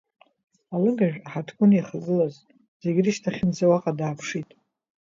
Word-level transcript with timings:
Алыгажә, 0.73 1.19
аҳаҭгәын 1.27 1.71
иахагылаз, 1.73 2.33
зегь 2.81 2.99
рышьҭахьынӡа 3.05 3.65
уаҟа 3.71 3.91
дааԥшит. 3.97 4.49